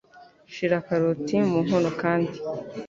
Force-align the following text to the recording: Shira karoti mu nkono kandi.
Shira 0.53 0.77
karoti 0.85 1.35
mu 1.49 1.57
nkono 1.65 1.89
kandi. 2.01 2.35